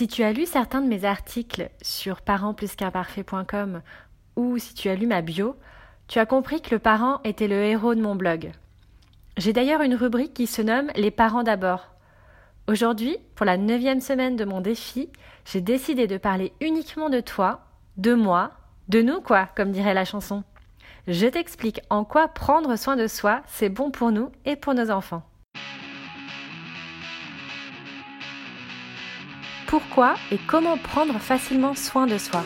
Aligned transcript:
Si 0.00 0.08
tu 0.08 0.22
as 0.22 0.32
lu 0.32 0.46
certains 0.46 0.80
de 0.80 0.88
mes 0.88 1.04
articles 1.04 1.68
sur 1.82 2.22
parentsplusqu'imparfait.com 2.22 3.82
ou 4.34 4.56
si 4.56 4.72
tu 4.72 4.88
as 4.88 4.94
lu 4.94 5.06
ma 5.06 5.20
bio, 5.20 5.56
tu 6.08 6.18
as 6.18 6.24
compris 6.24 6.62
que 6.62 6.74
le 6.74 6.78
parent 6.78 7.20
était 7.22 7.48
le 7.48 7.62
héros 7.62 7.94
de 7.94 8.00
mon 8.00 8.14
blog. 8.14 8.50
J'ai 9.36 9.52
d'ailleurs 9.52 9.82
une 9.82 9.94
rubrique 9.94 10.32
qui 10.32 10.46
se 10.46 10.62
nomme 10.62 10.90
Les 10.96 11.10
parents 11.10 11.42
d'abord. 11.42 11.90
Aujourd'hui, 12.66 13.18
pour 13.34 13.44
la 13.44 13.58
neuvième 13.58 14.00
semaine 14.00 14.36
de 14.36 14.46
mon 14.46 14.62
défi, 14.62 15.10
j'ai 15.44 15.60
décidé 15.60 16.06
de 16.06 16.16
parler 16.16 16.54
uniquement 16.62 17.10
de 17.10 17.20
toi, 17.20 17.66
de 17.98 18.14
moi, 18.14 18.52
de 18.88 19.02
nous 19.02 19.20
quoi, 19.20 19.50
comme 19.54 19.70
dirait 19.70 19.92
la 19.92 20.06
chanson. 20.06 20.44
Je 21.08 21.26
t'explique 21.26 21.82
en 21.90 22.04
quoi 22.04 22.28
prendre 22.28 22.74
soin 22.76 22.96
de 22.96 23.06
soi, 23.06 23.42
c'est 23.48 23.68
bon 23.68 23.90
pour 23.90 24.12
nous 24.12 24.32
et 24.46 24.56
pour 24.56 24.72
nos 24.72 24.90
enfants. 24.90 25.29
Pourquoi 29.70 30.16
et 30.32 30.38
comment 30.48 30.76
prendre 30.76 31.16
facilement 31.20 31.74
soin 31.74 32.08
de 32.08 32.18
soi. 32.18 32.42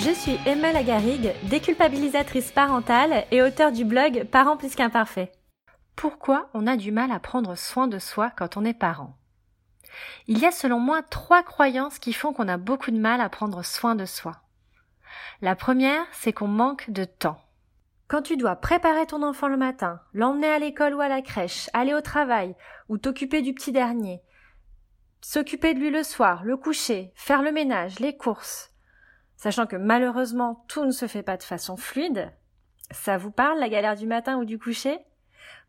Je 0.00 0.10
suis 0.10 0.36
Emma 0.44 0.72
Lagarigue, 0.72 1.32
déculpabilisatrice 1.44 2.50
parentale 2.50 3.24
et 3.30 3.42
auteure 3.42 3.70
du 3.70 3.84
blog 3.84 4.24
Parents 4.24 4.56
plus 4.56 4.74
qu'imparfaits. 4.74 5.30
Pourquoi 5.94 6.48
on 6.52 6.66
a 6.66 6.76
du 6.76 6.90
mal 6.90 7.12
à 7.12 7.20
prendre 7.20 7.54
soin 7.54 7.86
de 7.86 8.00
soi 8.00 8.32
quand 8.36 8.56
on 8.56 8.64
est 8.64 8.74
parent? 8.74 9.16
Il 10.26 10.40
y 10.40 10.46
a 10.46 10.50
selon 10.50 10.80
moi 10.80 11.00
trois 11.02 11.44
croyances 11.44 12.00
qui 12.00 12.12
font 12.12 12.32
qu'on 12.32 12.48
a 12.48 12.56
beaucoup 12.56 12.90
de 12.90 12.98
mal 12.98 13.20
à 13.20 13.28
prendre 13.28 13.64
soin 13.64 13.94
de 13.94 14.04
soi. 14.04 14.32
La 15.42 15.54
première, 15.54 16.04
c'est 16.10 16.32
qu'on 16.32 16.48
manque 16.48 16.90
de 16.90 17.04
temps. 17.04 17.38
Quand 18.08 18.22
tu 18.22 18.36
dois 18.36 18.56
préparer 18.56 19.06
ton 19.06 19.22
enfant 19.22 19.46
le 19.46 19.56
matin, 19.56 20.00
l'emmener 20.12 20.48
à 20.48 20.58
l'école 20.58 20.94
ou 20.94 21.00
à 21.00 21.08
la 21.08 21.22
crèche, 21.22 21.70
aller 21.72 21.94
au 21.94 22.00
travail, 22.00 22.56
ou 22.88 22.98
t'occuper 22.98 23.42
du 23.42 23.54
petit 23.54 23.70
dernier, 23.70 24.20
s'occuper 25.24 25.72
de 25.72 25.80
lui 25.80 25.88
le 25.88 26.02
soir, 26.02 26.44
le 26.44 26.58
coucher, 26.58 27.10
faire 27.14 27.40
le 27.40 27.50
ménage, 27.50 27.98
les 27.98 28.14
courses. 28.14 28.70
Sachant 29.36 29.66
que 29.66 29.74
malheureusement 29.74 30.66
tout 30.68 30.84
ne 30.84 30.90
se 30.90 31.06
fait 31.06 31.22
pas 31.22 31.38
de 31.38 31.42
façon 31.42 31.78
fluide. 31.78 32.30
Ça 32.90 33.16
vous 33.16 33.30
parle 33.30 33.58
la 33.58 33.70
galère 33.70 33.96
du 33.96 34.06
matin 34.06 34.36
ou 34.36 34.44
du 34.44 34.58
coucher? 34.58 34.98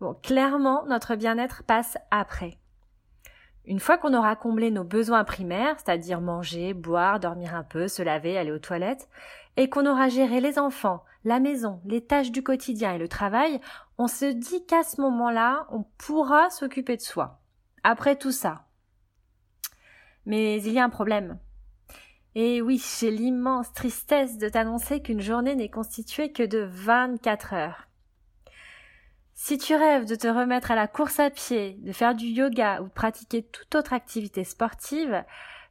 Bon, 0.01 0.13
clairement, 0.13 0.85
notre 0.87 1.15
bien-être 1.15 1.63
passe 1.63 1.97
après. 2.11 2.57
Une 3.63 3.79
fois 3.79 3.97
qu'on 3.97 4.13
aura 4.13 4.35
comblé 4.35 4.71
nos 4.71 4.83
besoins 4.83 5.23
primaires, 5.23 5.77
c'est-à-dire 5.77 6.19
manger, 6.19 6.73
boire, 6.73 7.21
dormir 7.21 7.55
un 7.55 7.63
peu, 7.63 7.87
se 7.87 8.03
laver, 8.03 8.37
aller 8.37 8.51
aux 8.51 8.59
toilettes, 8.59 9.07
et 9.55 9.69
qu'on 9.69 9.85
aura 9.85 10.09
géré 10.09 10.41
les 10.41 10.59
enfants, 10.59 11.05
la 11.23 11.39
maison, 11.39 11.79
les 11.85 12.05
tâches 12.05 12.31
du 12.31 12.43
quotidien 12.43 12.93
et 12.93 12.99
le 12.99 13.07
travail, 13.07 13.61
on 13.97 14.07
se 14.07 14.25
dit 14.25 14.65
qu'à 14.65 14.83
ce 14.83 14.99
moment-là, 14.99 15.65
on 15.71 15.83
pourra 15.97 16.49
s'occuper 16.49 16.97
de 16.97 17.01
soi. 17.01 17.39
Après 17.83 18.17
tout 18.17 18.33
ça, 18.33 18.64
mais 20.25 20.61
il 20.61 20.71
y 20.71 20.79
a 20.79 20.83
un 20.83 20.89
problème. 20.89 21.39
Et 22.35 22.61
oui, 22.61 22.83
j'ai 22.99 23.11
l'immense 23.11 23.71
tristesse 23.73 24.37
de 24.37 24.49
t'annoncer 24.49 25.01
qu'une 25.01 25.21
journée 25.21 25.55
n'est 25.55 25.69
constituée 25.69 26.31
que 26.31 26.43
de 26.43 26.67
24 26.69 27.53
heures. 27.53 27.87
Si 29.33 29.57
tu 29.57 29.75
rêves 29.75 30.05
de 30.05 30.15
te 30.15 30.27
remettre 30.27 30.71
à 30.71 30.75
la 30.75 30.87
course 30.87 31.19
à 31.19 31.29
pied, 31.29 31.77
de 31.81 31.91
faire 31.91 32.15
du 32.15 32.25
yoga 32.25 32.81
ou 32.81 32.87
pratiquer 32.87 33.43
toute 33.43 33.75
autre 33.75 33.93
activité 33.93 34.43
sportive, 34.43 35.23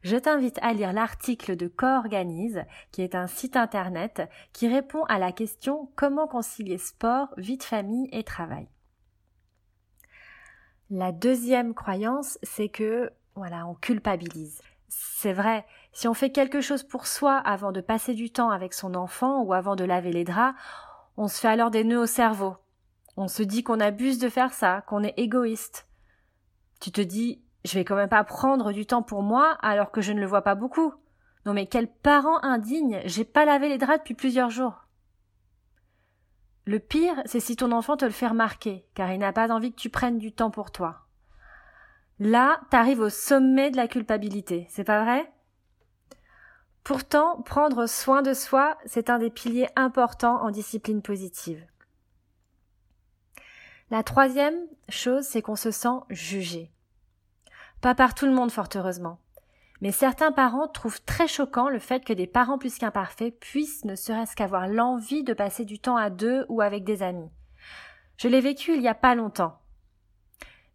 je 0.02 0.16
t'invite 0.16 0.58
à 0.60 0.74
lire 0.74 0.92
l'article 0.92 1.56
de 1.56 1.66
Co-Organise, 1.66 2.62
qui 2.92 3.00
est 3.00 3.14
un 3.14 3.26
site 3.26 3.56
internet 3.56 4.22
qui 4.52 4.68
répond 4.68 5.04
à 5.04 5.18
la 5.18 5.32
question 5.32 5.90
comment 5.96 6.26
concilier 6.26 6.76
sport, 6.76 7.28
vie 7.38 7.56
de 7.56 7.62
famille 7.62 8.08
et 8.12 8.22
travail? 8.22 8.68
La 10.90 11.10
deuxième 11.10 11.72
croyance, 11.72 12.38
c'est 12.42 12.68
que 12.68 13.10
voilà, 13.34 13.66
on 13.66 13.74
culpabilise. 13.74 14.60
C'est 14.88 15.32
vrai, 15.32 15.66
si 15.92 16.06
on 16.06 16.14
fait 16.14 16.30
quelque 16.30 16.60
chose 16.60 16.84
pour 16.84 17.06
soi 17.06 17.36
avant 17.36 17.72
de 17.72 17.80
passer 17.80 18.14
du 18.14 18.30
temps 18.30 18.50
avec 18.50 18.74
son 18.74 18.94
enfant 18.94 19.42
ou 19.42 19.52
avant 19.52 19.74
de 19.74 19.84
laver 19.84 20.12
les 20.12 20.24
draps, 20.24 20.58
on 21.16 21.28
se 21.28 21.40
fait 21.40 21.48
alors 21.48 21.70
des 21.70 21.84
nœuds 21.84 22.00
au 22.00 22.06
cerveau. 22.06 22.56
On 23.16 23.28
se 23.28 23.42
dit 23.42 23.62
qu'on 23.62 23.80
abuse 23.80 24.18
de 24.18 24.28
faire 24.28 24.52
ça, 24.52 24.82
qu'on 24.82 25.02
est 25.02 25.18
égoïste. 25.18 25.88
Tu 26.80 26.90
te 26.92 27.00
dis, 27.00 27.42
je 27.64 27.74
vais 27.74 27.84
quand 27.84 27.96
même 27.96 28.08
pas 28.08 28.24
prendre 28.24 28.72
du 28.72 28.86
temps 28.86 29.02
pour 29.02 29.22
moi 29.22 29.56
alors 29.62 29.90
que 29.90 30.00
je 30.00 30.12
ne 30.12 30.20
le 30.20 30.26
vois 30.26 30.42
pas 30.42 30.54
beaucoup. 30.54 30.92
Non 31.46 31.54
mais 31.54 31.66
quel 31.66 31.88
parent 31.88 32.42
indigne, 32.42 33.00
j'ai 33.04 33.24
pas 33.24 33.44
lavé 33.44 33.68
les 33.68 33.78
draps 33.78 33.98
depuis 33.98 34.14
plusieurs 34.14 34.50
jours. 34.50 34.84
Le 36.66 36.78
pire, 36.78 37.20
c'est 37.26 37.40
si 37.40 37.56
ton 37.56 37.72
enfant 37.72 37.96
te 37.96 38.04
le 38.04 38.10
fait 38.10 38.26
remarquer, 38.26 38.86
car 38.94 39.12
il 39.12 39.18
n'a 39.18 39.32
pas 39.32 39.50
envie 39.50 39.70
que 39.70 39.80
tu 39.80 39.90
prennes 39.90 40.18
du 40.18 40.32
temps 40.32 40.50
pour 40.50 40.70
toi. 40.70 41.03
Là, 42.20 42.60
t'arrives 42.70 43.00
au 43.00 43.10
sommet 43.10 43.70
de 43.70 43.76
la 43.76 43.88
culpabilité, 43.88 44.66
c'est 44.70 44.84
pas 44.84 45.02
vrai? 45.02 45.30
Pourtant, 46.84 47.40
prendre 47.42 47.86
soin 47.86 48.22
de 48.22 48.34
soi, 48.34 48.76
c'est 48.84 49.10
un 49.10 49.18
des 49.18 49.30
piliers 49.30 49.68
importants 49.74 50.42
en 50.42 50.50
discipline 50.50 51.02
positive. 51.02 51.66
La 53.90 54.02
troisième 54.02 54.58
chose, 54.88 55.24
c'est 55.24 55.42
qu'on 55.42 55.56
se 55.56 55.70
sent 55.70 56.00
jugé. 56.10 56.70
Pas 57.80 57.94
par 57.94 58.14
tout 58.14 58.26
le 58.26 58.32
monde, 58.32 58.50
fort 58.50 58.68
heureusement. 58.74 59.18
Mais 59.80 59.92
certains 59.92 60.32
parents 60.32 60.68
trouvent 60.68 61.02
très 61.04 61.26
choquant 61.26 61.68
le 61.68 61.78
fait 61.78 62.04
que 62.04 62.12
des 62.12 62.26
parents 62.26 62.58
plus 62.58 62.78
qu'imparfaits 62.78 63.38
puissent 63.40 63.84
ne 63.84 63.94
serait-ce 63.94 64.36
qu'avoir 64.36 64.68
l'envie 64.68 65.24
de 65.24 65.34
passer 65.34 65.64
du 65.64 65.78
temps 65.78 65.96
à 65.96 66.10
deux 66.10 66.46
ou 66.48 66.60
avec 66.60 66.84
des 66.84 67.02
amis. 67.02 67.30
Je 68.16 68.28
l'ai 68.28 68.40
vécu 68.40 68.74
il 68.74 68.82
y 68.82 68.88
a 68.88 68.94
pas 68.94 69.14
longtemps. 69.14 69.58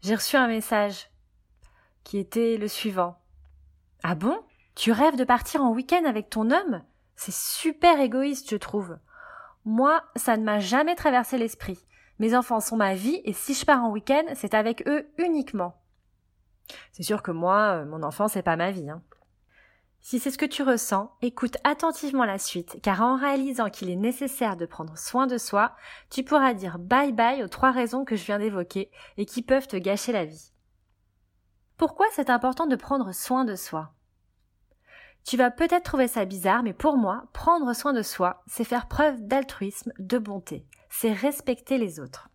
J'ai 0.02 0.16
reçu 0.16 0.36
un 0.36 0.48
message 0.48 1.09
qui 2.04 2.18
était 2.18 2.58
le 2.58 2.68
suivant. 2.68 3.18
Ah 4.04 4.16
bon? 4.16 4.40
Tu 4.76 4.92
rêves 4.92 5.18
de 5.18 5.24
partir 5.24 5.64
en 5.64 5.74
week-end 5.74 6.06
avec 6.06 6.30
ton 6.30 6.52
homme? 6.52 6.84
C'est 7.16 7.34
super 7.34 8.00
égoïste, 8.00 8.50
je 8.50 8.56
trouve. 8.56 8.98
Moi, 9.66 10.02
ça 10.16 10.38
ne 10.38 10.44
m'a 10.44 10.60
jamais 10.60 10.96
traversé 10.96 11.38
l'esprit. 11.38 11.86
Mes 12.20 12.36
enfants 12.36 12.60
sont 12.60 12.78
ma 12.78 12.96
vie 12.96 13.22
et 13.26 13.34
si 13.34 13.54
je 13.54 13.66
pars 13.66 13.84
en 13.84 13.92
week-end, 13.92 14.24
c'est 14.36 14.54
avec 14.54 14.88
eux 14.88 15.10
uniquement. 15.18 15.76
C'est 16.92 17.04
sûr 17.04 17.22
que 17.22 17.32
moi, 17.32 17.82
euh, 17.82 17.86
mon 17.86 18.04
enfant, 18.04 18.28
c'est 18.28 18.42
pas 18.42 18.56
ma 18.56 18.72
vie. 18.72 18.90
Hein. 18.90 19.02
Si 20.02 20.20
c'est 20.20 20.32
ce 20.32 20.38
que 20.38 20.46
tu 20.46 20.64
ressens, 20.64 21.12
écoute 21.22 21.58
attentivement 21.64 22.26
la 22.26 22.38
suite, 22.38 22.80
car 22.82 23.02
en 23.02 23.18
réalisant 23.18 23.70
qu'il 23.70 23.90
est 23.90 23.96
nécessaire 23.96 24.56
de 24.56 24.66
prendre 24.66 24.98
soin 24.98 25.28
de 25.28 25.38
soi, 25.38 25.76
tu 26.10 26.24
pourras 26.24 26.54
dire 26.54 26.80
bye 26.80 27.12
bye 27.12 27.44
aux 27.44 27.50
trois 27.50 27.72
raisons 27.72 28.06
que 28.06 28.16
je 28.16 28.24
viens 28.24 28.40
d'évoquer 28.40 28.92
et 29.18 29.26
qui 29.26 29.42
peuvent 29.42 29.68
te 29.68 29.78
gâcher 29.78 30.14
la 30.14 30.26
vie. 30.26 30.52
Pourquoi 31.80 32.08
c'est 32.12 32.30
important 32.30 32.68
de 32.68 32.76
prendre 32.76 33.14
soin 33.14 33.46
de 33.46 33.56
soi? 33.56 33.94
Tu 35.24 35.38
vas 35.38 35.50
peut-être 35.50 35.86
trouver 35.86 36.10
ça 36.10 36.26
bizarre, 36.26 36.62
mais 36.62 36.74
pour 36.74 36.98
moi, 36.98 37.24
prendre 37.32 37.72
soin 37.74 37.94
de 37.94 38.02
soi, 38.02 38.44
c'est 38.48 38.66
faire 38.66 38.90
preuve 38.90 39.26
d'altruisme, 39.26 39.94
de 39.98 40.18
bonté, 40.18 40.66
c'est 40.90 41.14
respecter 41.14 41.78
les 41.78 42.02
autres. 42.02 42.28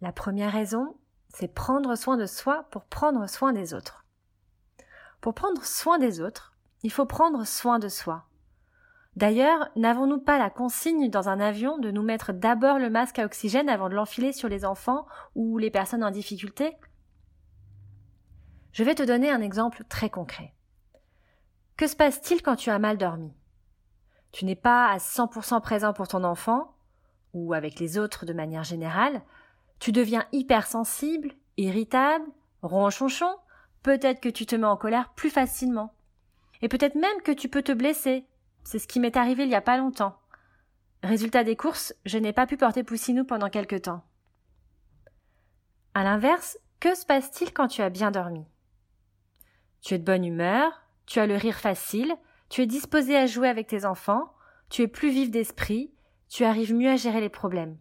La 0.00 0.12
première 0.12 0.52
raison, 0.52 0.96
c'est 1.28 1.52
prendre 1.52 1.96
soin 1.96 2.16
de 2.16 2.26
soi 2.26 2.68
pour 2.70 2.84
prendre 2.84 3.28
soin 3.28 3.52
des 3.52 3.74
autres. 3.74 4.04
Pour 5.20 5.34
prendre 5.34 5.64
soin 5.64 5.98
des 5.98 6.20
autres, 6.20 6.54
il 6.84 6.92
faut 6.92 7.06
prendre 7.06 7.44
soin 7.44 7.80
de 7.80 7.88
soi. 7.88 8.26
D'ailleurs, 9.16 9.70
n'avons-nous 9.74 10.20
pas 10.20 10.38
la 10.38 10.50
consigne 10.50 11.10
dans 11.10 11.28
un 11.28 11.40
avion 11.40 11.78
de 11.78 11.90
nous 11.90 12.02
mettre 12.04 12.32
d'abord 12.32 12.78
le 12.78 12.90
masque 12.90 13.18
à 13.18 13.24
oxygène 13.24 13.68
avant 13.68 13.88
de 13.88 13.94
l'enfiler 13.96 14.32
sur 14.32 14.48
les 14.48 14.64
enfants 14.64 15.04
ou 15.34 15.58
les 15.58 15.72
personnes 15.72 16.04
en 16.04 16.12
difficulté? 16.12 16.76
Je 18.74 18.82
vais 18.82 18.96
te 18.96 19.04
donner 19.04 19.30
un 19.30 19.40
exemple 19.40 19.84
très 19.88 20.10
concret. 20.10 20.52
Que 21.76 21.86
se 21.86 21.94
passe-t-il 21.94 22.42
quand 22.42 22.56
tu 22.56 22.70
as 22.70 22.78
mal 22.80 22.98
dormi? 22.98 23.32
Tu 24.32 24.44
n'es 24.44 24.56
pas 24.56 24.88
à 24.88 24.98
100% 24.98 25.60
présent 25.60 25.92
pour 25.92 26.08
ton 26.08 26.24
enfant, 26.24 26.74
ou 27.34 27.54
avec 27.54 27.78
les 27.78 27.98
autres 27.98 28.26
de 28.26 28.32
manière 28.32 28.64
générale, 28.64 29.22
tu 29.78 29.92
deviens 29.92 30.26
hypersensible, 30.32 31.30
irritable, 31.56 32.26
ronchonchon, 32.62 33.32
peut-être 33.84 34.20
que 34.20 34.28
tu 34.28 34.44
te 34.44 34.56
mets 34.56 34.66
en 34.66 34.76
colère 34.76 35.14
plus 35.14 35.30
facilement. 35.30 35.94
Et 36.60 36.68
peut-être 36.68 36.96
même 36.96 37.22
que 37.22 37.32
tu 37.32 37.48
peux 37.48 37.62
te 37.62 37.72
blesser. 37.72 38.26
C'est 38.64 38.80
ce 38.80 38.88
qui 38.88 38.98
m'est 38.98 39.16
arrivé 39.16 39.44
il 39.44 39.50
n'y 39.50 39.54
a 39.54 39.60
pas 39.60 39.78
longtemps. 39.78 40.18
Résultat 41.04 41.44
des 41.44 41.54
courses, 41.54 41.94
je 42.06 42.18
n'ai 42.18 42.32
pas 42.32 42.48
pu 42.48 42.56
porter 42.56 42.82
Poussinou 42.82 43.24
pendant 43.24 43.50
quelque 43.50 43.76
temps. 43.76 44.02
À 45.94 46.02
l'inverse, 46.02 46.58
que 46.80 46.96
se 46.96 47.06
passe-t-il 47.06 47.52
quand 47.52 47.68
tu 47.68 47.80
as 47.80 47.90
bien 47.90 48.10
dormi? 48.10 48.44
Tu 49.84 49.92
es 49.92 49.98
de 49.98 50.04
bonne 50.04 50.24
humeur, 50.24 50.72
tu 51.04 51.20
as 51.20 51.26
le 51.26 51.36
rire 51.36 51.58
facile, 51.58 52.16
tu 52.48 52.62
es 52.62 52.66
disposé 52.66 53.18
à 53.18 53.26
jouer 53.26 53.48
avec 53.48 53.66
tes 53.66 53.84
enfants, 53.84 54.32
tu 54.70 54.80
es 54.80 54.88
plus 54.88 55.10
vif 55.10 55.30
d'esprit, 55.30 55.92
tu 56.30 56.44
arrives 56.44 56.74
mieux 56.74 56.90
à 56.90 56.96
gérer 56.96 57.20
les 57.20 57.28
problèmes. 57.28 57.76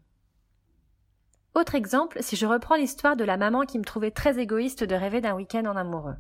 Autre 1.55 1.75
exemple, 1.75 2.17
si 2.21 2.35
je 2.35 2.45
reprends 2.45 2.75
l'histoire 2.75 3.15
de 3.15 3.23
la 3.23 3.38
maman 3.38 3.61
qui 3.61 3.79
me 3.79 3.85
trouvait 3.85 4.11
très 4.11 4.38
égoïste 4.38 4.83
de 4.83 4.95
rêver 4.95 5.21
d'un 5.21 5.33
week-end 5.33 5.63
en 5.65 5.77
amoureux. 5.77 6.17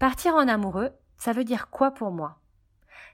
Partir 0.00 0.34
en 0.34 0.48
amoureux, 0.48 0.90
ça 1.16 1.32
veut 1.32 1.44
dire 1.44 1.70
quoi 1.70 1.92
pour 1.92 2.10
moi? 2.10 2.40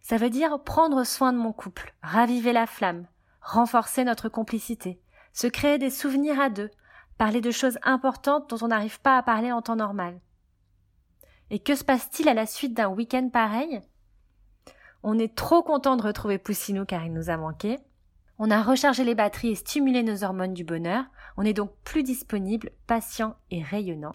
Ça 0.01 0.17
veut 0.17 0.31
dire 0.31 0.59
prendre 0.65 1.05
soin 1.05 1.35
de 1.35 1.39
mon 1.39 1.53
couple, 1.53 1.93
raviver 2.03 2.55
la 2.55 2.67
flamme, 2.67 3.07
renforcer 3.43 4.05
notre 4.05 4.31
complicité, 4.31 5.03
se 5.35 5.49
créer 5.49 5.77
des 5.77 5.91
souvenirs 5.91 6.41
à 6.41 6.49
deux, 6.49 6.71
parler 7.19 7.43
de 7.43 7.51
choses 7.51 7.79
importantes 7.83 8.49
dont 8.49 8.65
on 8.65 8.69
n'arrive 8.69 9.03
pas 9.03 9.19
à 9.19 9.23
parler 9.23 9.53
en 9.53 9.61
temps 9.61 9.77
normal. 9.77 10.19
Et 11.53 11.59
que 11.59 11.75
se 11.75 11.85
passe-t-il 11.85 12.31
à 12.31 12.35
la 12.35 12.47
suite 12.47 12.73
d'un 12.73 12.89
week-end 12.89 13.29
pareil? 13.31 13.83
On 15.03 15.19
est 15.19 15.37
trop 15.37 15.63
content 15.63 15.97
de 15.97 16.03
retrouver 16.03 16.39
Poussinou 16.39 16.87
car 16.87 17.05
il 17.05 17.13
nous 17.13 17.29
a 17.29 17.37
manqué. 17.37 17.79
On 18.39 18.51
a 18.51 18.63
rechargé 18.63 19.05
les 19.05 19.15
batteries 19.15 19.51
et 19.51 19.55
stimulé 19.55 20.03
nos 20.03 20.25
hormones 20.25 20.55
du 20.55 20.65
bonheur. 20.65 21.05
On 21.37 21.45
est 21.45 21.53
donc 21.53 21.71
plus 21.85 22.05
disponible, 22.05 22.71
patient 22.87 23.37
et 23.51 23.63
rayonnant. 23.63 24.15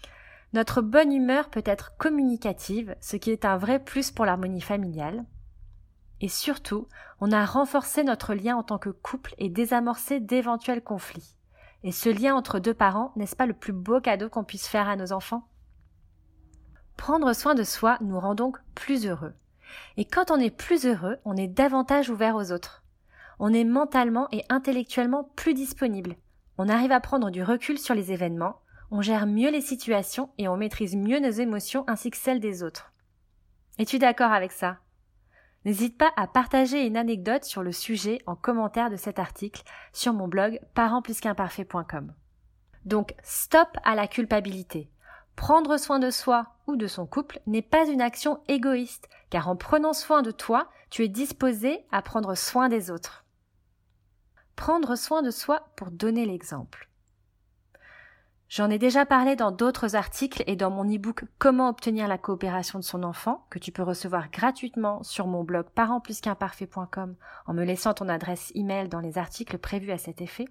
Notre 0.52 0.82
bonne 0.82 1.12
humeur 1.12 1.48
peut 1.48 1.62
être 1.64 1.96
communicative, 1.96 2.96
ce 3.00 3.14
qui 3.14 3.30
est 3.30 3.44
un 3.44 3.56
vrai 3.56 3.78
plus 3.78 4.10
pour 4.10 4.24
l'harmonie 4.24 4.60
familiale. 4.60 5.24
Et 6.20 6.28
surtout, 6.28 6.88
on 7.20 7.30
a 7.30 7.44
renforcé 7.46 8.02
notre 8.02 8.34
lien 8.34 8.56
en 8.56 8.64
tant 8.64 8.78
que 8.78 8.90
couple 8.90 9.36
et 9.38 9.48
désamorcé 9.48 10.18
d'éventuels 10.18 10.82
conflits. 10.82 11.36
Et 11.84 11.92
ce 11.92 12.08
lien 12.08 12.34
entre 12.34 12.58
deux 12.58 12.74
parents, 12.74 13.12
n'est-ce 13.14 13.36
pas 13.36 13.46
le 13.46 13.54
plus 13.54 13.72
beau 13.72 14.00
cadeau 14.00 14.28
qu'on 14.28 14.42
puisse 14.42 14.66
faire 14.66 14.88
à 14.88 14.96
nos 14.96 15.12
enfants? 15.12 15.46
Prendre 16.98 17.32
soin 17.32 17.54
de 17.54 17.62
soi 17.62 17.96
nous 18.02 18.20
rend 18.20 18.34
donc 18.34 18.58
plus 18.74 19.06
heureux. 19.06 19.32
Et 19.96 20.04
quand 20.04 20.30
on 20.30 20.38
est 20.38 20.50
plus 20.50 20.84
heureux, 20.84 21.16
on 21.24 21.36
est 21.36 21.46
davantage 21.46 22.10
ouvert 22.10 22.36
aux 22.36 22.52
autres. 22.52 22.84
On 23.38 23.54
est 23.54 23.64
mentalement 23.64 24.28
et 24.32 24.44
intellectuellement 24.50 25.30
plus 25.36 25.54
disponible. 25.54 26.16
On 26.58 26.68
arrive 26.68 26.92
à 26.92 27.00
prendre 27.00 27.30
du 27.30 27.42
recul 27.42 27.78
sur 27.78 27.94
les 27.94 28.12
événements, 28.12 28.60
on 28.90 29.00
gère 29.00 29.26
mieux 29.26 29.50
les 29.50 29.60
situations 29.60 30.30
et 30.38 30.48
on 30.48 30.56
maîtrise 30.56 30.96
mieux 30.96 31.20
nos 31.20 31.30
émotions 31.30 31.84
ainsi 31.86 32.10
que 32.10 32.16
celles 32.16 32.40
des 32.40 32.62
autres. 32.62 32.92
Es-tu 33.78 33.98
d'accord 33.98 34.32
avec 34.32 34.50
ça? 34.50 34.78
N'hésite 35.64 35.96
pas 35.96 36.10
à 36.16 36.26
partager 36.26 36.84
une 36.84 36.96
anecdote 36.96 37.44
sur 37.44 37.62
le 37.62 37.72
sujet 37.72 38.20
en 38.26 38.34
commentaire 38.34 38.90
de 38.90 38.96
cet 38.96 39.18
article 39.18 39.62
sur 39.92 40.12
mon 40.12 40.26
blog 40.26 40.60
parentsplusqu'imparfait.com. 40.74 42.12
Donc, 42.84 43.14
stop 43.22 43.68
à 43.84 43.94
la 43.94 44.08
culpabilité. 44.08 44.90
Prendre 45.38 45.76
soin 45.76 46.00
de 46.00 46.10
soi 46.10 46.48
ou 46.66 46.74
de 46.74 46.88
son 46.88 47.06
couple 47.06 47.40
n'est 47.46 47.62
pas 47.62 47.86
une 47.86 48.00
action 48.00 48.40
égoïste, 48.48 49.08
car 49.30 49.48
en 49.48 49.54
prenant 49.54 49.92
soin 49.92 50.20
de 50.20 50.32
toi, 50.32 50.68
tu 50.90 51.04
es 51.04 51.08
disposé 51.08 51.86
à 51.92 52.02
prendre 52.02 52.34
soin 52.34 52.68
des 52.68 52.90
autres. 52.90 53.24
Prendre 54.56 54.96
soin 54.96 55.22
de 55.22 55.30
soi 55.30 55.68
pour 55.76 55.92
donner 55.92 56.26
l'exemple. 56.26 56.90
J'en 58.48 58.68
ai 58.68 58.80
déjà 58.80 59.06
parlé 59.06 59.36
dans 59.36 59.52
d'autres 59.52 59.94
articles 59.94 60.42
et 60.48 60.56
dans 60.56 60.70
mon 60.70 60.92
e-book 60.92 61.24
Comment 61.38 61.68
obtenir 61.68 62.08
la 62.08 62.18
coopération 62.18 62.80
de 62.80 62.84
son 62.84 63.04
enfant, 63.04 63.46
que 63.48 63.60
tu 63.60 63.70
peux 63.70 63.84
recevoir 63.84 64.32
gratuitement 64.32 65.04
sur 65.04 65.28
mon 65.28 65.44
blog 65.44 65.66
parentplusqu'imparfait.com 65.72 67.14
en 67.46 67.54
me 67.54 67.62
laissant 67.62 67.94
ton 67.94 68.08
adresse 68.08 68.50
email 68.56 68.88
dans 68.88 69.00
les 69.00 69.18
articles 69.18 69.58
prévus 69.58 69.92
à 69.92 69.98
cet 69.98 70.20
effet. 70.20 70.46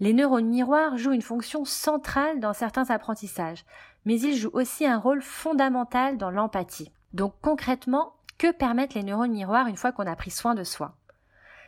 Les 0.00 0.12
neurones 0.12 0.48
miroirs 0.48 0.96
jouent 0.96 1.12
une 1.12 1.22
fonction 1.22 1.64
centrale 1.64 2.38
dans 2.38 2.52
certains 2.52 2.90
apprentissages, 2.90 3.64
mais 4.04 4.20
ils 4.20 4.36
jouent 4.36 4.50
aussi 4.52 4.86
un 4.86 4.98
rôle 4.98 5.22
fondamental 5.22 6.18
dans 6.18 6.30
l'empathie. 6.30 6.92
Donc 7.12 7.34
concrètement, 7.42 8.14
que 8.38 8.52
permettent 8.52 8.94
les 8.94 9.02
neurones 9.02 9.32
miroirs 9.32 9.66
une 9.66 9.76
fois 9.76 9.90
qu'on 9.90 10.06
a 10.06 10.14
pris 10.14 10.30
soin 10.30 10.54
de 10.54 10.62
soi? 10.62 10.94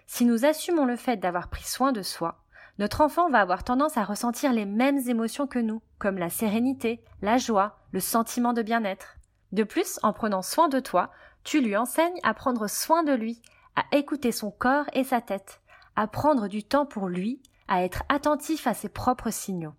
Si 0.07 0.25
nous 0.25 0.45
assumons 0.45 0.85
le 0.85 0.97
fait 0.97 1.17
d'avoir 1.17 1.49
pris 1.49 1.65
soin 1.65 1.93
de 1.93 2.03
soi, 2.03 2.41
notre 2.79 3.01
enfant 3.01 3.29
va 3.29 3.41
avoir 3.41 3.65
tendance 3.65 3.97
à 3.97 4.05
ressentir 4.05 4.53
les 4.53 4.65
mêmes 4.65 5.01
émotions 5.09 5.47
que 5.47 5.59
nous, 5.59 5.83
comme 5.99 6.19
la 6.19 6.31
sérénité, 6.31 7.03
la 7.23 7.37
joie, 7.37 7.79
le 7.93 8.01
sentiment 8.01 8.53
de 8.53 8.63
bien-être. 8.63 9.17
De 9.53 9.65
plus, 9.65 9.99
en 10.03 10.13
prenant 10.13 10.43
soin 10.43 10.69
de 10.69 10.81
toi, 10.81 11.11
tu 11.43 11.61
lui 11.61 11.77
enseignes 11.77 12.21
à 12.23 12.33
prendre 12.33 12.69
soin 12.69 13.03
de 13.03 13.13
lui, 13.13 13.43
à 13.77 13.85
écouter 13.97 14.33
son 14.33 14.51
corps 14.51 14.87
et 14.93 15.05
sa 15.05 15.21
tête, 15.21 15.61
à 15.97 16.07
prendre 16.07 16.49
du 16.49 16.63
temps 16.63 16.87
pour 16.87 17.09
lui, 17.09 17.43
à 17.71 17.83
être 17.83 18.03
attentif 18.11 18.67
à 18.67 18.75
ses 18.75 18.91
propres 18.91 19.31
signaux. 19.31 19.75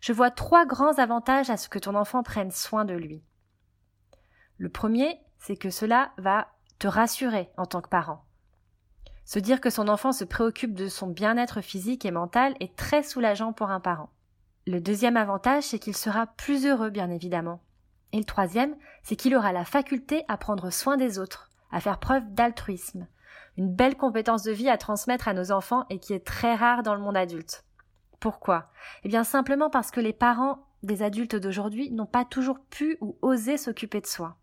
Je 0.00 0.12
vois 0.14 0.30
trois 0.30 0.64
grands 0.64 0.98
avantages 0.98 1.50
à 1.50 1.58
ce 1.58 1.68
que 1.68 1.78
ton 1.78 1.94
enfant 1.94 2.22
prenne 2.22 2.52
soin 2.52 2.86
de 2.86 2.94
lui. 2.94 3.22
Le 4.56 4.70
premier, 4.70 5.20
c'est 5.38 5.56
que 5.56 5.70
cela 5.70 6.12
va 6.16 6.48
te 6.78 6.86
rassurer 6.86 7.50
en 7.56 7.66
tant 7.66 7.82
que 7.82 7.88
parent. 7.88 8.24
Se 9.24 9.38
dire 9.38 9.60
que 9.60 9.70
son 9.70 9.88
enfant 9.88 10.12
se 10.12 10.24
préoccupe 10.24 10.74
de 10.74 10.88
son 10.88 11.08
bien-être 11.08 11.60
physique 11.60 12.06
et 12.06 12.10
mental 12.10 12.54
est 12.60 12.76
très 12.76 13.02
soulageant 13.02 13.52
pour 13.52 13.70
un 13.70 13.80
parent. 13.80 14.10
Le 14.66 14.80
deuxième 14.80 15.16
avantage, 15.16 15.64
c'est 15.64 15.78
qu'il 15.78 15.96
sera 15.96 16.26
plus 16.26 16.64
heureux, 16.64 16.90
bien 16.90 17.10
évidemment. 17.10 17.60
Et 18.12 18.18
le 18.18 18.24
troisième, 18.24 18.74
c'est 19.02 19.16
qu'il 19.16 19.36
aura 19.36 19.52
la 19.52 19.64
faculté 19.64 20.24
à 20.28 20.38
prendre 20.38 20.70
soin 20.70 20.96
des 20.96 21.18
autres, 21.18 21.50
à 21.70 21.80
faire 21.80 21.98
preuve 21.98 22.32
d'altruisme. 22.32 23.06
Une 23.56 23.74
belle 23.74 23.96
compétence 23.96 24.42
de 24.42 24.52
vie 24.52 24.68
à 24.68 24.78
transmettre 24.78 25.28
à 25.28 25.34
nos 25.34 25.52
enfants 25.52 25.84
et 25.90 25.98
qui 25.98 26.12
est 26.12 26.24
très 26.24 26.54
rare 26.54 26.82
dans 26.82 26.94
le 26.94 27.00
monde 27.00 27.16
adulte. 27.16 27.64
Pourquoi? 28.20 28.70
Eh 29.04 29.08
bien 29.08 29.24
simplement 29.24 29.70
parce 29.70 29.90
que 29.90 30.00
les 30.00 30.12
parents 30.12 30.66
des 30.82 31.02
adultes 31.02 31.36
d'aujourd'hui 31.36 31.90
n'ont 31.90 32.06
pas 32.06 32.24
toujours 32.24 32.60
pu 32.70 32.98
ou 33.00 33.16
osé 33.22 33.56
s'occuper 33.56 34.00
de 34.00 34.06
soi. 34.06 34.36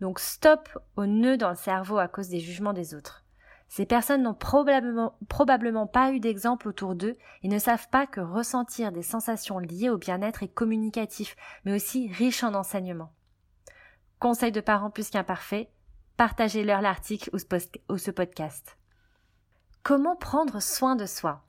Donc 0.00 0.20
stop 0.20 0.68
au 0.96 1.06
nœud 1.06 1.36
dans 1.36 1.50
le 1.50 1.56
cerveau 1.56 1.98
à 1.98 2.08
cause 2.08 2.28
des 2.28 2.40
jugements 2.40 2.72
des 2.72 2.94
autres. 2.94 3.24
Ces 3.68 3.84
personnes 3.84 4.22
n'ont 4.22 4.34
probablement, 4.34 5.18
probablement 5.28 5.86
pas 5.86 6.12
eu 6.12 6.20
d'exemple 6.20 6.68
autour 6.68 6.94
d'eux 6.94 7.18
et 7.42 7.48
ne 7.48 7.58
savent 7.58 7.88
pas 7.90 8.06
que 8.06 8.20
ressentir 8.20 8.92
des 8.92 9.02
sensations 9.02 9.58
liées 9.58 9.90
au 9.90 9.98
bien-être 9.98 10.42
est 10.42 10.48
communicatif, 10.48 11.36
mais 11.64 11.74
aussi 11.74 12.10
riche 12.10 12.42
en 12.42 12.54
enseignements. 12.54 13.12
Conseil 14.18 14.52
de 14.52 14.60
parents 14.60 14.90
plus 14.90 15.10
qu'imparfaits, 15.10 15.68
partagez-leur 16.18 16.82
l'article 16.82 17.30
ou 17.32 17.96
ce 17.96 18.10
podcast. 18.10 18.76
Comment 19.82 20.16
prendre 20.16 20.60
soin 20.60 20.96
de 20.96 21.06
soi? 21.06 21.44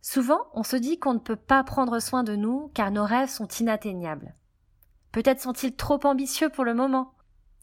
Souvent, 0.00 0.46
on 0.54 0.62
se 0.62 0.76
dit 0.76 0.98
qu'on 0.98 1.14
ne 1.14 1.18
peut 1.18 1.36
pas 1.36 1.64
prendre 1.64 1.98
soin 1.98 2.22
de 2.22 2.36
nous 2.36 2.70
car 2.74 2.90
nos 2.90 3.04
rêves 3.04 3.28
sont 3.28 3.48
inatteignables. 3.48 4.34
Peut-être 5.12 5.40
sont-ils 5.40 5.74
trop 5.76 6.00
ambitieux 6.04 6.48
pour 6.48 6.64
le 6.64 6.74
moment 6.74 7.10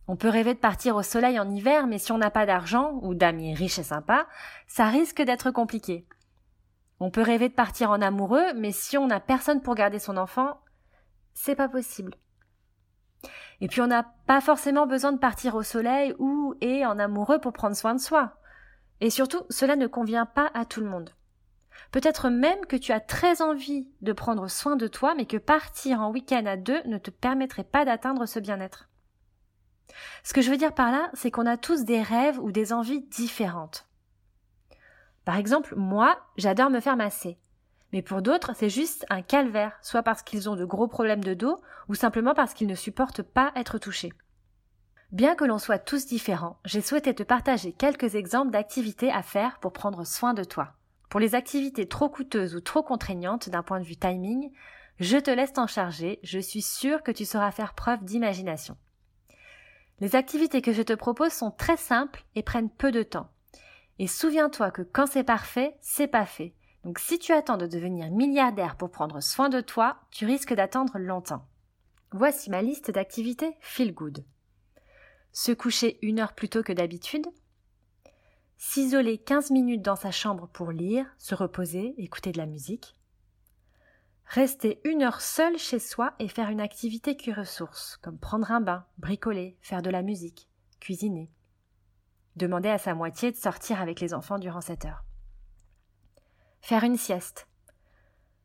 on 0.07 0.17
peut 0.17 0.29
rêver 0.29 0.55
de 0.55 0.59
partir 0.59 0.97
au 0.97 1.03
soleil 1.03 1.39
en 1.39 1.49
hiver, 1.49 1.87
mais 1.87 1.99
si 1.99 2.11
on 2.11 2.17
n'a 2.17 2.31
pas 2.31 2.45
d'argent 2.45 2.99
ou 3.01 3.13
d'amis 3.13 3.53
riches 3.53 3.79
et 3.79 3.83
sympas, 3.83 4.25
ça 4.67 4.87
risque 4.87 5.21
d'être 5.21 5.51
compliqué. 5.51 6.05
On 6.99 7.11
peut 7.11 7.21
rêver 7.21 7.47
de 7.47 7.53
partir 7.53 7.91
en 7.91 8.01
amoureux, 8.01 8.51
mais 8.55 8.73
si 8.73 8.97
on 8.97 9.07
n'a 9.07 9.21
personne 9.21 9.61
pour 9.61 9.75
garder 9.75 9.99
son 9.99 10.17
enfant, 10.17 10.59
c'est 11.33 11.55
pas 11.55 11.69
possible. 11.69 12.15
Et 13.59 13.67
puis 13.67 13.81
on 13.81 13.87
n'a 13.87 14.03
pas 14.25 14.41
forcément 14.41 14.87
besoin 14.87 15.11
de 15.11 15.19
partir 15.19 15.55
au 15.55 15.63
soleil 15.63 16.15
ou 16.17 16.55
et 16.61 16.85
en 16.85 16.97
amoureux 16.99 17.39
pour 17.39 17.53
prendre 17.53 17.75
soin 17.75 17.93
de 17.93 17.99
soi. 17.99 18.37
Et 18.99 19.09
surtout, 19.09 19.41
cela 19.49 19.75
ne 19.75 19.87
convient 19.87 20.25
pas 20.25 20.49
à 20.53 20.65
tout 20.65 20.81
le 20.81 20.87
monde. 20.89 21.11
Peut-être 21.91 22.29
même 22.29 22.65
que 22.65 22.75
tu 22.75 22.91
as 22.91 22.99
très 22.99 23.41
envie 23.41 23.87
de 24.01 24.13
prendre 24.13 24.47
soin 24.47 24.75
de 24.75 24.87
toi, 24.87 25.13
mais 25.15 25.25
que 25.25 25.37
partir 25.37 26.01
en 26.01 26.11
week-end 26.11 26.45
à 26.45 26.55
deux 26.55 26.81
ne 26.85 26.97
te 26.97 27.09
permettrait 27.09 27.63
pas 27.63 27.85
d'atteindre 27.85 28.25
ce 28.25 28.39
bien-être. 28.39 28.89
Ce 30.23 30.33
que 30.33 30.41
je 30.41 30.49
veux 30.49 30.57
dire 30.57 30.73
par 30.73 30.91
là, 30.91 31.09
c'est 31.13 31.31
qu'on 31.31 31.45
a 31.45 31.57
tous 31.57 31.83
des 31.83 32.01
rêves 32.01 32.39
ou 32.39 32.51
des 32.51 32.71
envies 32.71 33.01
différentes. 33.01 33.87
Par 35.25 35.35
exemple, 35.35 35.75
moi, 35.75 36.17
j'adore 36.37 36.69
me 36.69 36.79
faire 36.79 36.95
masser. 36.95 37.40
Mais 37.93 38.01
pour 38.01 38.21
d'autres, 38.21 38.51
c'est 38.55 38.69
juste 38.69 39.05
un 39.09 39.21
calvaire, 39.21 39.77
soit 39.81 40.03
parce 40.03 40.23
qu'ils 40.23 40.49
ont 40.49 40.55
de 40.55 40.65
gros 40.65 40.87
problèmes 40.87 41.23
de 41.23 41.33
dos, 41.33 41.61
ou 41.89 41.95
simplement 41.95 42.33
parce 42.33 42.53
qu'ils 42.53 42.67
ne 42.67 42.75
supportent 42.75 43.21
pas 43.21 43.51
être 43.55 43.77
touchés. 43.77 44.13
Bien 45.11 45.35
que 45.35 45.43
l'on 45.43 45.57
soit 45.57 45.79
tous 45.79 46.05
différents, 46.05 46.57
j'ai 46.63 46.79
souhaité 46.79 47.13
te 47.13 47.23
partager 47.23 47.73
quelques 47.73 48.15
exemples 48.15 48.51
d'activités 48.51 49.11
à 49.11 49.21
faire 49.21 49.59
pour 49.59 49.73
prendre 49.73 50.05
soin 50.05 50.33
de 50.33 50.45
toi. 50.45 50.73
Pour 51.09 51.19
les 51.19 51.35
activités 51.35 51.85
trop 51.85 52.07
coûteuses 52.07 52.55
ou 52.55 52.61
trop 52.61 52.81
contraignantes 52.81 53.49
d'un 53.49 53.63
point 53.63 53.81
de 53.81 53.85
vue 53.85 53.97
timing, 53.97 54.51
je 55.01 55.17
te 55.17 55.29
laisse 55.29 55.51
t'en 55.51 55.67
charger, 55.67 56.19
je 56.23 56.39
suis 56.39 56.61
sûre 56.61 57.03
que 57.03 57.11
tu 57.11 57.25
sauras 57.25 57.51
faire 57.51 57.73
preuve 57.73 58.05
d'imagination. 58.05 58.77
Les 59.99 60.15
activités 60.15 60.61
que 60.61 60.71
je 60.71 60.81
te 60.81 60.93
propose 60.93 61.33
sont 61.33 61.51
très 61.51 61.75
simples 61.75 62.23
et 62.35 62.43
prennent 62.43 62.69
peu 62.69 62.91
de 62.91 63.03
temps. 63.03 63.29
Et 63.99 64.07
souviens-toi 64.07 64.71
que 64.71 64.81
quand 64.81 65.07
c'est 65.07 65.25
parfait, 65.25 65.75
c'est 65.81 66.07
pas 66.07 66.25
fait. 66.25 66.55
Donc 66.83 66.97
si 66.99 67.19
tu 67.19 67.31
attends 67.31 67.57
de 67.57 67.67
devenir 67.67 68.09
milliardaire 68.09 68.75
pour 68.75 68.89
prendre 68.89 69.21
soin 69.21 69.49
de 69.49 69.61
toi, 69.61 70.01
tu 70.09 70.25
risques 70.25 70.53
d'attendre 70.53 70.97
longtemps. 70.97 71.47
Voici 72.11 72.49
ma 72.49 72.61
liste 72.61 72.91
d'activités 72.91 73.55
feel 73.61 73.93
good. 73.93 74.25
Se 75.31 75.51
coucher 75.51 75.99
une 76.01 76.19
heure 76.19 76.33
plus 76.33 76.49
tôt 76.49 76.63
que 76.63 76.73
d'habitude. 76.73 77.27
S'isoler 78.57 79.17
15 79.17 79.51
minutes 79.51 79.81
dans 79.81 79.95
sa 79.95 80.11
chambre 80.11 80.47
pour 80.47 80.71
lire, 80.71 81.05
se 81.17 81.35
reposer, 81.35 81.93
écouter 81.97 82.31
de 82.31 82.37
la 82.37 82.45
musique. 82.45 82.95
Rester 84.25 84.81
une 84.83 85.03
heure 85.03 85.21
seul 85.21 85.57
chez 85.57 85.79
soi 85.79 86.13
et 86.19 86.27
faire 86.27 86.49
une 86.49 86.61
activité 86.61 87.17
qui 87.17 87.33
ressource, 87.33 87.97
comme 88.01 88.17
prendre 88.17 88.51
un 88.51 88.61
bain, 88.61 88.85
bricoler, 88.97 89.57
faire 89.61 89.81
de 89.81 89.89
la 89.89 90.01
musique, 90.01 90.47
cuisiner. 90.79 91.29
Demander 92.35 92.69
à 92.69 92.77
sa 92.77 92.93
moitié 92.93 93.31
de 93.31 93.37
sortir 93.37 93.81
avec 93.81 93.99
les 93.99 94.13
enfants 94.13 94.39
durant 94.39 94.61
cette 94.61 94.85
heure. 94.85 95.03
Faire 96.61 96.83
une 96.83 96.97
sieste. 96.97 97.47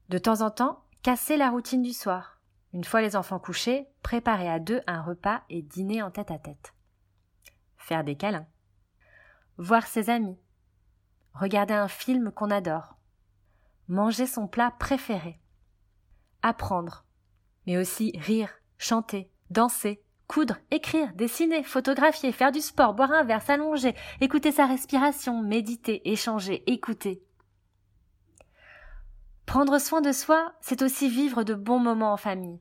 De 0.08 0.18
temps 0.18 0.40
en 0.40 0.50
temps, 0.50 0.84
casser 1.02 1.36
la 1.36 1.50
routine 1.50 1.82
du 1.82 1.92
soir. 1.92 2.40
Une 2.72 2.84
fois 2.84 3.00
les 3.00 3.16
enfants 3.16 3.38
couchés, 3.38 3.88
préparer 4.02 4.48
à 4.48 4.58
deux 4.58 4.80
un 4.86 5.02
repas 5.02 5.42
et 5.48 5.62
dîner 5.62 6.02
en 6.02 6.10
tête 6.10 6.30
à 6.30 6.38
tête. 6.38 6.74
Faire 7.76 8.04
des 8.04 8.16
câlins. 8.16 8.46
Voir 9.58 9.86
ses 9.86 10.10
amis. 10.10 10.38
Regarder 11.32 11.74
un 11.74 11.88
film 11.88 12.32
qu'on 12.32 12.50
adore. 12.50 12.96
Manger 13.88 14.26
son 14.26 14.48
plat 14.48 14.72
préféré 14.78 15.40
apprendre, 16.46 17.04
mais 17.66 17.76
aussi 17.76 18.12
rire, 18.16 18.50
chanter, 18.78 19.30
danser, 19.50 20.02
coudre, 20.28 20.56
écrire, 20.70 21.12
dessiner, 21.14 21.62
photographier, 21.62 22.32
faire 22.32 22.52
du 22.52 22.60
sport, 22.60 22.94
boire 22.94 23.12
un 23.12 23.24
verre, 23.24 23.42
s'allonger, 23.42 23.94
écouter 24.20 24.52
sa 24.52 24.66
respiration, 24.66 25.42
méditer, 25.42 26.08
échanger, 26.10 26.62
écouter. 26.70 27.22
Prendre 29.46 29.78
soin 29.78 30.00
de 30.00 30.10
soi, 30.10 30.52
c'est 30.60 30.82
aussi 30.82 31.08
vivre 31.08 31.44
de 31.44 31.54
bons 31.54 31.78
moments 31.78 32.12
en 32.12 32.16
famille. 32.16 32.60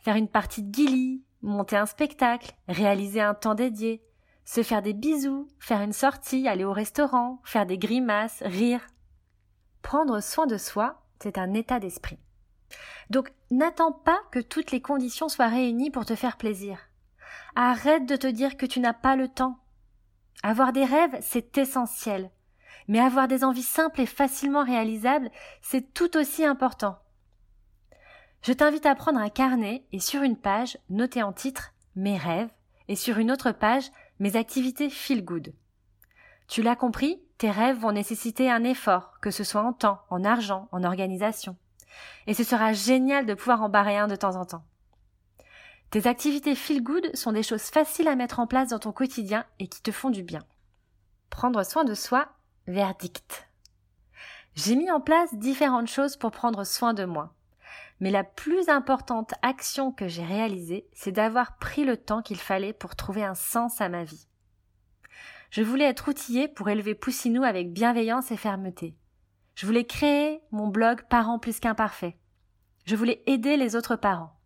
Faire 0.00 0.16
une 0.16 0.28
partie 0.28 0.62
de 0.62 0.70
guilly, 0.70 1.22
monter 1.42 1.76
un 1.76 1.86
spectacle, 1.86 2.52
réaliser 2.66 3.20
un 3.20 3.34
temps 3.34 3.54
dédié, 3.54 4.02
se 4.44 4.62
faire 4.62 4.82
des 4.82 4.94
bisous, 4.94 5.48
faire 5.60 5.80
une 5.80 5.92
sortie, 5.92 6.48
aller 6.48 6.64
au 6.64 6.72
restaurant, 6.72 7.40
faire 7.44 7.66
des 7.66 7.78
grimaces, 7.78 8.42
rire. 8.44 8.84
Prendre 9.80 10.20
soin 10.20 10.46
de 10.46 10.58
soi, 10.58 11.02
c'est 11.22 11.38
un 11.38 11.54
état 11.54 11.78
d'esprit. 11.78 12.18
Donc 13.10 13.32
n'attends 13.50 13.92
pas 13.92 14.18
que 14.32 14.40
toutes 14.40 14.72
les 14.72 14.82
conditions 14.82 15.28
soient 15.28 15.48
réunies 15.48 15.90
pour 15.90 16.04
te 16.04 16.14
faire 16.14 16.36
plaisir. 16.36 16.78
Arrête 17.54 18.06
de 18.06 18.16
te 18.16 18.26
dire 18.26 18.56
que 18.56 18.66
tu 18.66 18.80
n'as 18.80 18.92
pas 18.92 19.16
le 19.16 19.28
temps. 19.28 19.58
Avoir 20.42 20.72
des 20.72 20.84
rêves, 20.84 21.16
c'est 21.20 21.56
essentiel. 21.58 22.30
Mais 22.88 23.00
avoir 23.00 23.28
des 23.28 23.44
envies 23.44 23.62
simples 23.62 24.00
et 24.00 24.06
facilement 24.06 24.64
réalisables, 24.64 25.30
c'est 25.60 25.94
tout 25.94 26.16
aussi 26.16 26.44
important. 26.44 26.98
Je 28.42 28.52
t'invite 28.52 28.86
à 28.86 28.94
prendre 28.94 29.18
un 29.18 29.28
carnet 29.28 29.84
et 29.92 30.00
sur 30.00 30.22
une 30.22 30.36
page, 30.36 30.78
noter 30.88 31.22
en 31.22 31.32
titre 31.32 31.74
mes 31.96 32.16
rêves 32.16 32.50
et 32.88 32.96
sur 32.96 33.18
une 33.18 33.30
autre 33.30 33.52
page 33.52 33.90
mes 34.20 34.36
activités 34.36 34.90
feel 34.90 35.24
good. 35.24 35.52
Tu 36.48 36.62
l'as 36.62 36.76
compris, 36.76 37.20
tes 37.36 37.50
rêves 37.50 37.78
vont 37.78 37.92
nécessiter 37.92 38.50
un 38.50 38.64
effort, 38.64 39.12
que 39.20 39.30
ce 39.30 39.44
soit 39.44 39.62
en 39.62 39.72
temps, 39.72 40.00
en 40.08 40.24
argent, 40.24 40.68
en 40.72 40.82
organisation. 40.82 41.56
Et 42.26 42.34
ce 42.34 42.44
sera 42.44 42.72
génial 42.72 43.26
de 43.26 43.34
pouvoir 43.34 43.62
en 43.62 43.68
barrer 43.68 43.98
un 43.98 44.08
de 44.08 44.16
temps 44.16 44.36
en 44.36 44.44
temps. 44.44 44.64
Tes 45.90 46.06
activités 46.06 46.54
feel 46.54 46.82
good 46.82 47.14
sont 47.14 47.32
des 47.32 47.42
choses 47.42 47.62
faciles 47.62 48.08
à 48.08 48.16
mettre 48.16 48.40
en 48.40 48.46
place 48.46 48.68
dans 48.68 48.78
ton 48.78 48.92
quotidien 48.92 49.44
et 49.58 49.68
qui 49.68 49.82
te 49.82 49.90
font 49.90 50.10
du 50.10 50.22
bien. 50.22 50.44
Prendre 51.30 51.64
soin 51.64 51.84
de 51.84 51.94
soi, 51.94 52.28
verdict. 52.68 53.48
J'ai 54.54 54.76
mis 54.76 54.90
en 54.90 55.00
place 55.00 55.34
différentes 55.34 55.88
choses 55.88 56.16
pour 56.16 56.30
prendre 56.30 56.64
soin 56.64 56.92
de 56.92 57.04
moi. 57.04 57.34
Mais 58.00 58.10
la 58.10 58.24
plus 58.24 58.68
importante 58.68 59.34
action 59.42 59.90
que 59.90 60.06
j'ai 60.06 60.24
réalisée, 60.24 60.86
c'est 60.92 61.10
d'avoir 61.10 61.56
pris 61.58 61.84
le 61.84 61.96
temps 61.96 62.22
qu'il 62.22 62.38
fallait 62.38 62.72
pour 62.72 62.94
trouver 62.94 63.24
un 63.24 63.34
sens 63.34 63.80
à 63.80 63.88
ma 63.88 64.04
vie. 64.04 64.28
Je 65.50 65.62
voulais 65.62 65.86
être 65.86 66.08
outillée 66.08 66.46
pour 66.46 66.68
élever 66.68 66.94
Poussinou 66.94 67.42
avec 67.42 67.72
bienveillance 67.72 68.30
et 68.30 68.36
fermeté. 68.36 68.94
Je 69.54 69.66
voulais 69.66 69.86
créer 69.86 70.42
mon 70.52 70.68
blog 70.68 71.02
Parents 71.08 71.38
plus 71.38 71.58
qu'imparfaits. 71.58 72.14
Je 72.84 72.96
voulais 72.96 73.22
aider 73.26 73.56
les 73.56 73.76
autres 73.76 73.96
parents. 73.96 74.38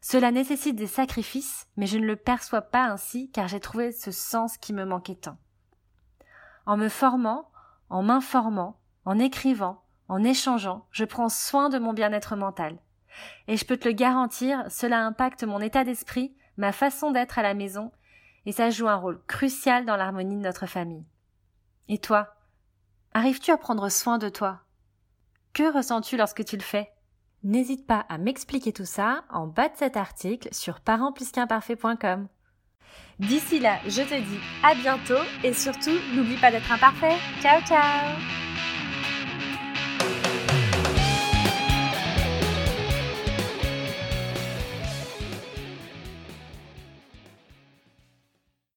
Cela 0.00 0.30
nécessite 0.30 0.76
des 0.76 0.86
sacrifices, 0.86 1.66
mais 1.76 1.86
je 1.86 1.98
ne 1.98 2.06
le 2.06 2.16
perçois 2.16 2.62
pas 2.62 2.84
ainsi 2.84 3.30
car 3.32 3.48
j'ai 3.48 3.60
trouvé 3.60 3.90
ce 3.90 4.12
sens 4.12 4.56
qui 4.56 4.72
me 4.72 4.84
manquait 4.84 5.16
tant. 5.16 5.36
En 6.66 6.76
me 6.76 6.88
formant, 6.88 7.50
en 7.90 8.02
m'informant, 8.02 8.78
en 9.04 9.18
écrivant, 9.18 9.82
en 10.08 10.22
échangeant, 10.24 10.86
je 10.90 11.04
prends 11.04 11.28
soin 11.28 11.68
de 11.68 11.78
mon 11.78 11.92
bien-être 11.92 12.36
mental. 12.36 12.78
Et 13.48 13.56
je 13.56 13.64
peux 13.64 13.76
te 13.76 13.88
le 13.88 13.94
garantir, 13.94 14.64
cela 14.70 15.04
impacte 15.04 15.44
mon 15.44 15.60
état 15.60 15.84
d'esprit, 15.84 16.34
ma 16.56 16.72
façon 16.72 17.10
d'être 17.10 17.38
à 17.38 17.42
la 17.42 17.54
maison, 17.54 17.92
et 18.46 18.52
ça 18.52 18.70
joue 18.70 18.88
un 18.88 18.96
rôle 18.96 19.22
crucial 19.26 19.84
dans 19.84 19.96
l'harmonie 19.96 20.36
de 20.36 20.42
notre 20.42 20.66
famille. 20.66 21.04
Et 21.88 21.98
toi 21.98 22.34
Arrives-tu 23.12 23.50
à 23.52 23.56
prendre 23.56 23.88
soin 23.88 24.18
de 24.18 24.28
toi? 24.28 24.60
Que 25.52 25.72
ressens-tu 25.72 26.16
lorsque 26.16 26.44
tu 26.44 26.56
le 26.56 26.62
fais? 26.62 26.90
N'hésite 27.44 27.86
pas 27.86 28.04
à 28.08 28.18
m'expliquer 28.18 28.72
tout 28.72 28.86
ça 28.86 29.24
en 29.30 29.46
bas 29.46 29.68
de 29.68 29.76
cet 29.76 29.96
article 29.96 30.48
sur 30.52 30.80
parentsplusqu'imparfait.com. 30.80 32.28
D'ici 33.18 33.60
là, 33.60 33.78
je 33.86 34.02
te 34.02 34.14
dis 34.14 34.40
à 34.62 34.74
bientôt 34.74 35.22
et 35.42 35.52
surtout, 35.52 35.98
n'oublie 36.14 36.36
pas 36.36 36.50
d'être 36.50 36.70
imparfait. 36.70 37.16
Ciao 37.40 37.60
ciao 37.62 38.43